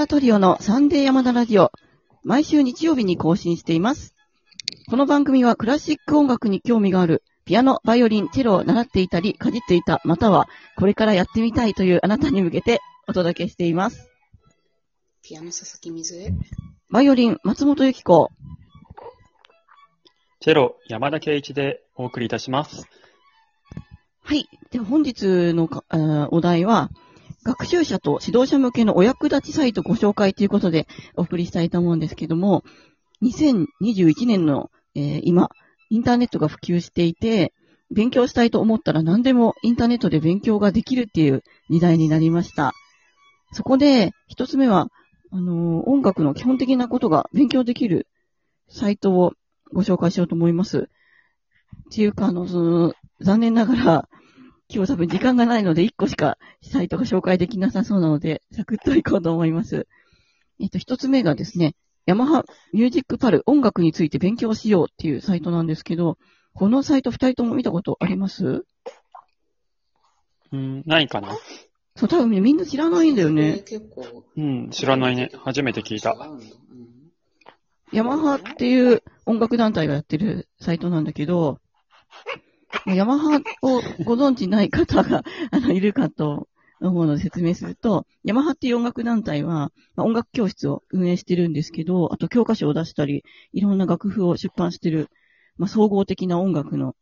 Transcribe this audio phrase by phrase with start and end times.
[0.00, 1.72] 田トリオのサンデー山田ラジオ、
[2.24, 4.14] 毎週日曜日に更新しています。
[4.88, 14.08] この番組はクラシック音楽に興味がある、ピアノ、バイオリン、チェロを習っていたり、かじっていた、またはこれからやってみたいというあなたに向けてお届けしています。
[15.22, 16.32] ピアノ佐々木水江。
[16.88, 18.30] バイオリン、松本由紀子。
[20.40, 22.88] チェロ、山田圭一でお送りいたします。
[24.22, 24.48] はい。
[24.70, 26.88] では本日のかあーお題は、
[27.44, 30.86] 学習者と指導者向けのお役立ちサイトご紹介ということで
[31.16, 32.64] お送りしたいと思うんですけども、
[33.22, 35.50] 2021年の、えー今、
[35.90, 37.52] インターネットが普及していて、
[37.90, 42.72] 勉強したいと思ったら何でもインターネットで勉強ができるっていう時代になりました。
[43.52, 44.88] そこで、一つ目は、
[45.32, 48.06] あのー音楽の基本的なことが勉強できる
[48.68, 49.32] サイトを
[49.72, 50.88] ご紹介しようと思います。
[51.88, 54.08] っていうか、あの、その、残念ながら、
[54.72, 59.88] 今日多分時間がないので1個しかサイトが紹介できなさそうなので、サクッといこうと思います。
[60.60, 61.74] えっと、一つ目がですね、
[62.06, 66.18] ヤマハミュージックパル音楽について勉強しようっていうサイトなんですけど、
[66.54, 68.64] このサイト二人とも見たことあります？
[70.52, 71.36] うん、ないかな
[71.96, 73.64] そう、多分ねみんな知らないんだよね。
[73.66, 74.24] 結構。
[74.36, 75.30] うん、知らないね。
[75.44, 76.16] 初めて聞いた。
[77.92, 81.58] ヤマハっていう音楽団体がやってるサイトなんだけど、
[82.86, 86.48] ヤマハをご存知ない方が あのいるかと
[86.80, 95.08] 思うので説明すると、ヤマハっていう音楽団体は、まあ音楽教室を運営してるんですけど、あと教科書を出したり、いろんな楽譜を出版してる、
[95.56, 96.96] まあ、総合的な音楽の、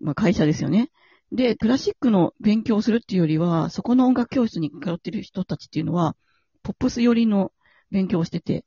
[0.00, 0.90] まあ、会社ですよね。
[1.32, 6.16] で、クラシックの勉強をするっていうよりは、そこの音楽教室に通ってる人たちっていうのは、
[6.62, 7.52] ポップス寄りの
[7.90, 8.64] 勉強をしてて、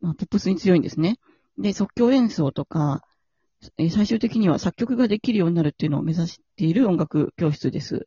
[0.00, 1.18] まあ、ポップスに強いんですね。
[1.56, 3.02] で、即興演奏とか、
[3.78, 8.06] えー最終的には作曲ができるようになるっていうのを目指している音楽教室です。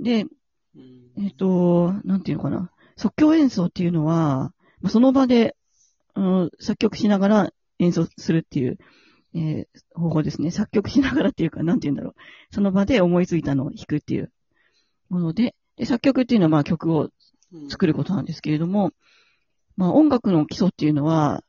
[0.00, 0.26] で、
[0.76, 2.70] うんえっ、と、なんていうのかな。
[2.96, 5.56] 即興演奏っていうのは、まあその場で、
[6.14, 8.78] うん作曲しながら演奏するっていう、
[9.34, 10.50] えー方法ですね。
[10.50, 12.14] 作曲しながらっていうか、なんていうんだろう。
[12.54, 14.32] その場で思いついたのを弾くっていう
[15.10, 17.10] もので、で作曲っていうのはまあ曲を
[17.52, 18.92] うん作ることなんですけれども、
[19.76, 21.42] まあ音楽の基礎っていうのは、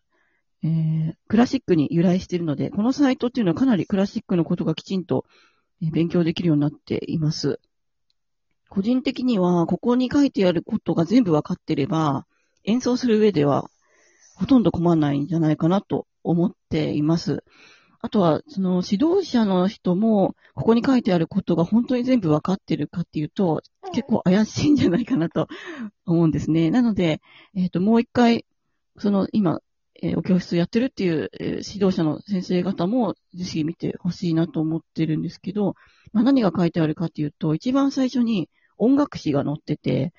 [0.64, 5.26] えークラシックに由来しているので、このサイトっていうのはかなりクラシックのことがきちんと
[5.82, 7.60] 勉強できるようになっています。
[8.70, 12.26] 個人的には、ここに書いてあることが全部わかってれば、
[12.64, 13.70] 演奏する上では
[14.40, 17.44] ほとんど困らないんじゃないかなと思っています。
[18.02, 23.62] あとは、その指導者の人も、ここに書いてあることが本当に全部わかってるかっていうと、
[23.94, 25.50] 結構怪しいんじゃないかなと
[26.06, 26.72] 思うんですね。
[26.72, 27.22] なので、
[27.54, 28.46] えっ、と、もう一回、
[28.98, 29.60] その今、
[30.02, 35.76] えーお教室やってるっていう、えー指導者の先生方もぜひ見てほしいなと思ってるんですけど、
[36.14, 40.14] まあ、何が書いてあるかっていうと、一番最初に音楽史が載ってて、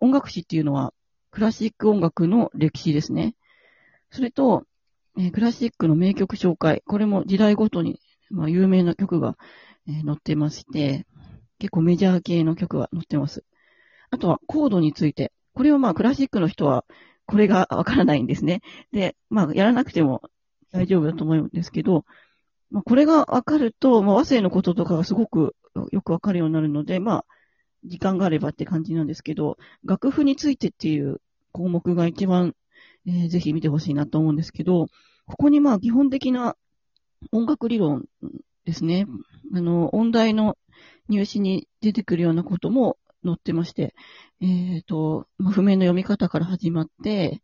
[0.00, 0.92] 音楽史っていうのは
[1.30, 3.34] クラシック音楽の歴史ですね。
[4.10, 4.64] それと、
[5.18, 6.82] えークラシックの名曲紹介。
[6.86, 8.00] これも時代ごとに、
[8.30, 9.36] まあ、有名な曲が、
[9.88, 11.06] えー載ってまして、
[11.58, 13.44] 結構メジャー系の曲が載ってます。
[14.10, 15.32] あとはコードについて。
[15.54, 16.84] これはまあクラシックの人は
[17.26, 18.62] これがわからないんですね。
[18.92, 20.22] で、まあやらなくても
[20.72, 22.04] 大丈夫だと思うんですけど、
[22.70, 25.54] まあこれがわかると、まあ和声のこととかがすごく
[25.90, 27.24] よくわかるようになるので、まあ
[27.84, 31.20] 時間があればって感じなんですけど、楽譜についてっていう
[31.52, 32.54] 項目が一番、
[33.06, 34.86] えーぜひ見てほしいなと思うんですけど、
[35.26, 36.56] ここにまあ基本的な
[37.30, 38.04] 音楽理論
[38.64, 39.06] ですね。
[39.54, 40.56] あの、音大の
[41.08, 43.94] 入試に出てくるようなことも載ってまして、
[44.42, 47.42] えっ、と、まあ、譜面の読み方から始まって、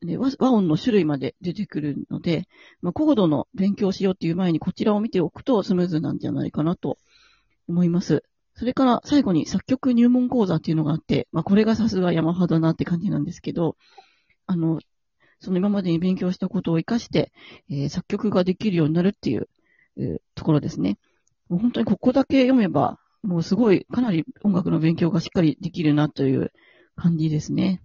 [0.00, 2.46] で和音の種類まで出てくるので、
[2.82, 6.98] まあ、コードの勉強しようっていう前にこちらを見ておくとスムーズなんじゃないかなと
[7.66, 8.22] 思います。
[8.54, 13.76] それから最後に作曲入門講座っていうのがあって、まあ、これがさすがヤマハだなって感じなんですけど、
[14.46, 14.78] あの、
[15.40, 17.32] その今までに勉強したことを活かして、
[17.68, 19.48] えー作曲ができるようになるっていう、
[19.96, 20.98] えーところですね。
[21.48, 26.52] もう本当にここだけ読めば、もうすごい、かなり音楽の勉強がしっかりできるなという
[26.96, 27.82] 感じですね。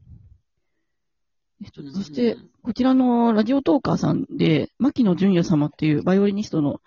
[1.63, 6.81] えっと、そして、こちらのラジオトーカーさんで、牧野純也様っていうバイオリニストの、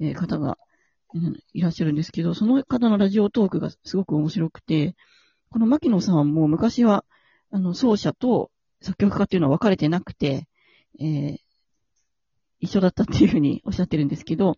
[0.00, 0.58] えー方が、
[1.14, 4.96] うんいらっしゃるんですけど、その方のラジオトークがすごく面白くて、
[5.50, 7.04] この牧野さんも昔は、
[7.50, 8.50] あの、奏者と
[8.80, 10.48] 作曲家っていうのは分かれてなくて、
[10.98, 11.36] えー
[12.62, 14.56] 一緒だったっていうふうにおっしゃってるんですけど、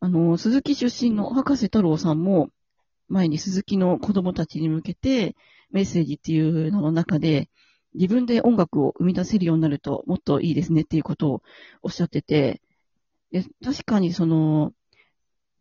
[0.00, 2.48] あの、鈴木出身の博士太郎さんも、
[3.08, 5.36] 前に鈴木の子供たちに向けて
[5.70, 7.48] メッセージっていうのの中で、
[7.94, 11.42] 自分で音楽を生み出せるようになるともっといいですねっていうことを
[11.82, 12.60] おっしゃってて、
[13.32, 14.72] で確かにその、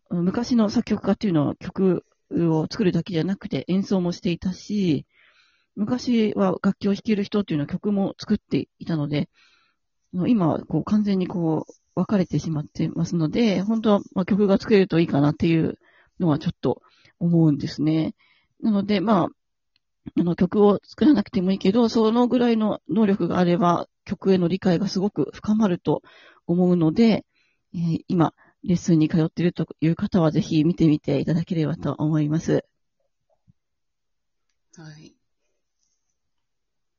[0.09, 5.06] 昔の作曲家っていうのは曲を作るだけじゃなくて演奏もしていたし、
[5.75, 9.30] 昔は楽器を弾ける人っていうのは曲も作っていたので、
[10.27, 15.77] 今はこう完全にこう分かれてしまってますので、本当は曲が作れるといいかなっていう
[16.19, 16.81] のはちょっと
[17.19, 18.15] 思うんですね。
[18.62, 19.27] なので、まあ、
[20.17, 26.03] あの曲を作らなくてもいいけど、そのぐらいの能力があれば曲への理解がすごく深まると
[26.47, 27.25] 思うので、
[27.73, 28.33] えー今、
[28.63, 32.65] レッスンに通っているという方はぜひ見てみていただければと思います。
[34.75, 35.15] はい。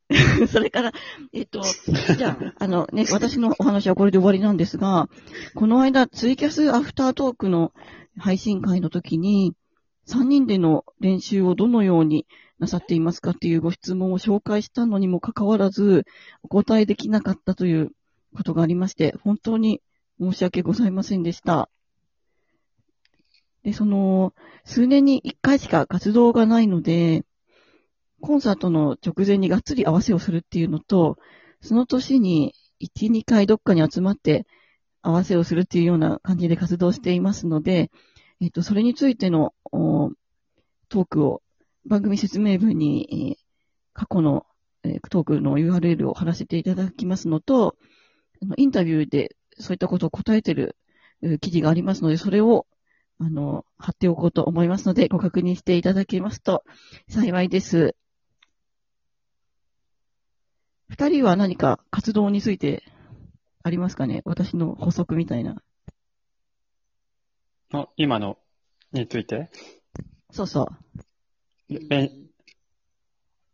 [0.49, 0.93] それから、
[1.33, 1.63] えっ、と、
[2.17, 5.09] じゃあ、あのね、私のお話はこれで終わりなんですが、
[5.55, 7.73] この間、ツイキャスアフタートークの
[8.17, 9.55] 配信会の時に、
[10.09, 12.27] 3人での練習をどのように
[12.59, 16.05] なさっていますかっていうご質問を紹介したのにもかかわらず、
[16.43, 17.91] お答えできなかったという
[18.35, 19.83] ことがありまして、本当に
[20.21, 21.69] 申し訳ございませんでした。
[23.63, 24.33] で、その、
[24.65, 27.25] 数年に1回しか活動がないので、
[28.21, 31.19] コンサートの直前にがっつり合わせをするっていうのと、
[31.61, 34.47] その年に1、2回どっかに集まって
[35.03, 37.91] 合わせをするっていうような感じで活動していますので、
[38.41, 40.11] えっと、それについてのお
[40.89, 41.43] トークを
[41.87, 43.45] 番組説明文に、え
[43.93, 44.47] 過去の、
[44.85, 47.77] えトークの URL を貼らせていただきますのと、
[48.57, 50.77] インタビューでそういったことを答えている
[51.23, 52.67] えー記事がありますので、それを
[53.19, 56.65] あの貼っておこうと思いますので、ご確認していただけますと
[57.09, 57.97] 幸いです。
[60.89, 62.85] 二人は何か活動について
[63.63, 64.23] ありますかね？
[64.25, 65.63] 私の補足みたいな。
[67.73, 68.39] の今の
[68.93, 69.51] について、
[70.31, 70.69] そうそ
[71.69, 71.75] う。
[71.91, 72.11] れ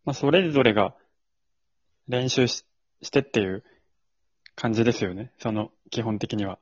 [0.05, 0.94] まあ、それぞれが
[2.09, 2.64] 練習し
[3.03, 3.64] してっていう
[4.55, 5.32] 感じですよね。
[5.38, 6.59] その、基本的には。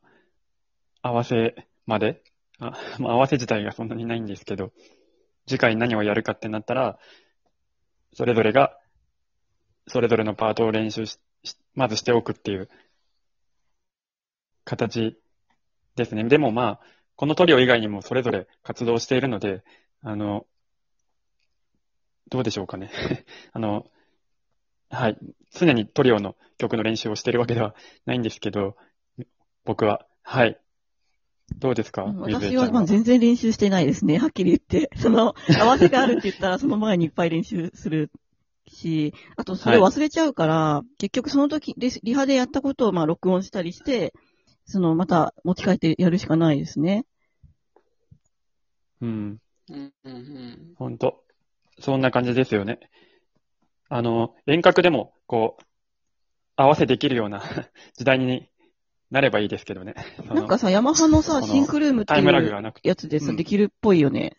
[1.03, 2.23] 合わせまで？
[2.59, 4.73] あまあ、合わせ自体がそんなにないんですけど、
[5.47, 6.99] 次回何をやるかってなったら、
[8.13, 8.79] それぞれが、
[9.89, 12.69] それぞれのパートを練習し、しまずしておくっていう
[14.65, 15.19] 形
[15.97, 16.25] ですね。
[16.25, 16.81] でもまあ、
[17.21, 19.63] このトリオ以外にもそれぞれ活動しているので、
[20.03, 20.47] あの、
[22.31, 22.91] どうでしょうかね。
[23.53, 23.85] あの、
[24.89, 25.19] はい。
[25.51, 27.75] 常にトリオの曲の練習をしているわけでは
[28.07, 28.75] ないんですけど、
[29.67, 30.59] 僕は、はい。
[31.59, 32.05] どうですか？
[32.05, 34.17] 私はまあ全然練習してないですね。
[34.19, 34.89] はっきり言って。
[34.97, 38.11] その、合わせがあるって言ったらその前にいっぱい練習する
[38.67, 44.15] し、あとそれ忘れちゃうから、結局その時、レスリハでやったことをまあ録音したりして、
[44.71, 47.05] そのまた持ち帰ってやるしかないですね。
[49.01, 49.39] うん。
[49.69, 50.75] うんうんうん。
[50.77, 51.25] ほんと。
[51.81, 52.79] そんな感じですよね。
[53.89, 55.65] あの、遠隔でも、こう、
[56.55, 57.43] 合わせできるような
[57.99, 58.49] 時代に
[59.11, 59.97] なればいいですけどね。
[60.29, 62.89] なんかさ、ヤマハのさ、シンクルームってタイムラグいうがなくて。
[62.89, 64.37] やつでさ、うんできるっぽいよね。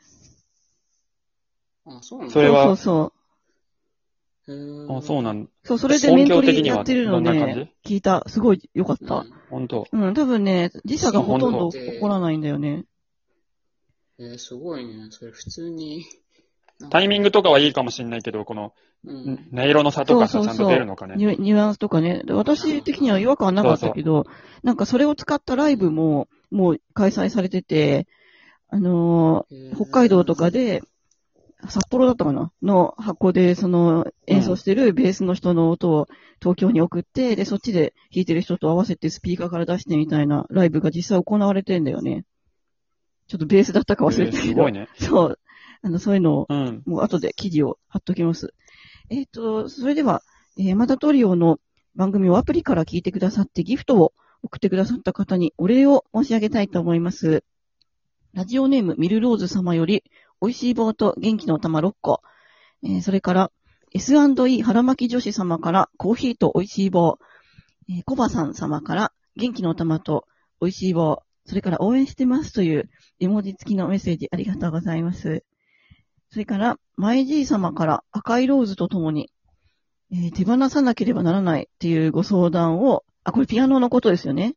[1.85, 2.33] あ、そうなんだ。
[2.33, 3.20] それはそうそうへー
[4.89, 5.77] あ、そうなんそう。
[5.77, 8.24] そう、それでメントリやってるのどんな感ね、聞いた。
[8.27, 9.15] すごい良かった。
[9.15, 9.86] うんほんと。
[9.92, 12.86] うん、多分ね、時差がほとんどそう起こらないんだよね。
[14.18, 15.07] えー、すごいね。
[15.09, 16.06] それ普通に。
[16.89, 19.50] タイミングとかはいいかもしれないけど、この、うん。
[19.53, 21.15] 音色の差とかさ、そうそうそうちゃんと出るのかね。
[21.18, 22.24] ニュニュアンスとかね。
[22.24, 24.25] で私的には違和感はなかったけど、
[24.63, 28.07] なんかそれを使ったライブももう開催されてて、
[28.69, 30.81] あのー北海道とかで、
[31.68, 36.08] 札幌だったかなの箱で、その、演奏してるベースの人の音を
[36.39, 42.25] 東京に送って、で、そっちで弾いてる人と合わせてスピーカーから出してみたいなライブが実際行われてんだよね。
[43.27, 44.53] ちょっとベースだったか忘れえーたけど。
[44.53, 44.88] すごいね。
[44.96, 45.39] そう。
[45.84, 46.84] あの、そういうのをうん。
[46.86, 48.53] もう後で記事を貼っときます。
[49.10, 50.22] えっ、と、それでは、
[50.58, 51.60] えー、またトリオの
[51.96, 54.13] 番組をアプリから聞いてくださってギフトを
[54.44, 57.44] 送ってくださった方にお礼を申し上げたいと思います。
[58.34, 60.03] ラジオネームミルローズ様より、
[60.41, 62.21] 美味しい棒と元気の玉6個。
[62.83, 63.51] えーそれから、
[63.93, 67.19] S&E 腹巻き女子様からコーヒーと美味しい棒。
[67.89, 70.25] えーコバさん様から元気の玉と
[70.60, 71.24] 美味しい棒。
[71.45, 75.43] それから応援してますという絵文字付きのメッセージありがとうございます。
[76.29, 79.29] それから、マイジー様から赤いローズとともに、
[80.12, 84.55] えー手放さなければならないっていうご相談を、あ、これピアノのことですよね。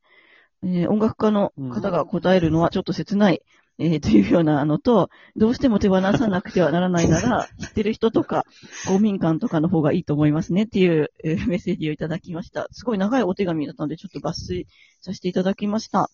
[0.63, 3.43] えー音楽家の方が答えるのはちょっと切ない、
[3.79, 8.45] えーというようなのと、どうしても手放さなくてはならないなら、知ってる人とか、
[8.87, 12.69] 公民館とかの方がいいと思いますねっていう、えーメッセージをいただきました。
[12.71, 14.67] すごい長いお手紙だったので、ちょっと抜粋
[15.01, 16.09] させていただきました。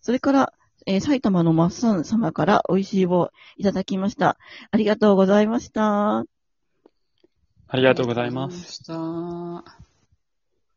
[0.00, 0.52] それから、
[0.86, 4.36] えー埼玉のマッサン様から美味しい棒いただきました。
[4.70, 6.24] ありがとうございました。
[7.68, 8.82] ありがとうございます。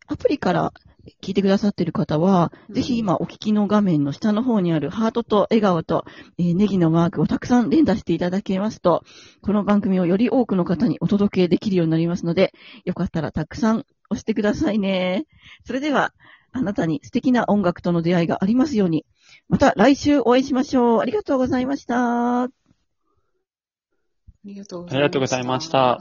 [0.07, 0.73] アプリから
[1.21, 6.05] 聞いてくださっている方は、うんぜひ今お聞きの画面の下の方にあるハートと笑顔と、
[6.37, 9.03] えーネギのマークをたくさん連打していただけますと、
[9.41, 12.53] この番組をより多くの方にお届けできるようになりますので、
[12.85, 15.25] よかったらたくさん押してくださいね。
[15.65, 16.13] それでは、
[16.51, 19.05] あなたに素敵な音楽との出会いがありますように、
[19.49, 20.99] また来週お会いしましょう。
[21.01, 22.43] ありがとうございました。
[22.43, 22.49] あ
[24.43, 25.99] りがとうございました。